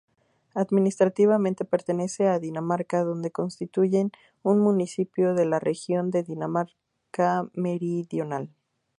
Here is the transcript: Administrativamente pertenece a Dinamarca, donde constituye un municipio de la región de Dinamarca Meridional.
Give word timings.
Administrativamente 0.55 1.63
pertenece 1.63 2.27
a 2.27 2.39
Dinamarca, 2.39 3.03
donde 3.03 3.29
constituye 3.29 4.09
un 4.41 4.59
municipio 4.59 5.35
de 5.35 5.45
la 5.45 5.59
región 5.59 6.09
de 6.09 6.23
Dinamarca 6.23 7.47
Meridional. 7.53 8.49